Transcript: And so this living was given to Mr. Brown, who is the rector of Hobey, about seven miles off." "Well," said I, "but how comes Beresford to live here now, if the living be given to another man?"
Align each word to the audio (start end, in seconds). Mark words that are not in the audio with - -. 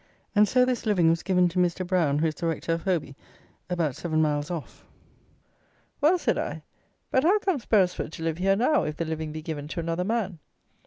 And 0.35 0.47
so 0.47 0.65
this 0.65 0.87
living 0.87 1.09
was 1.11 1.21
given 1.21 1.47
to 1.49 1.59
Mr. 1.59 1.85
Brown, 1.85 2.17
who 2.17 2.25
is 2.25 2.33
the 2.33 2.47
rector 2.47 2.73
of 2.73 2.85
Hobey, 2.85 3.13
about 3.69 3.95
seven 3.95 4.19
miles 4.19 4.49
off." 4.49 4.83
"Well," 6.01 6.17
said 6.17 6.39
I, 6.39 6.63
"but 7.11 7.23
how 7.23 7.37
comes 7.37 7.67
Beresford 7.67 8.11
to 8.13 8.23
live 8.23 8.39
here 8.39 8.55
now, 8.55 8.81
if 8.83 8.97
the 8.97 9.05
living 9.05 9.31
be 9.31 9.43
given 9.43 9.67
to 9.67 9.79
another 9.79 10.03
man?" 10.03 10.39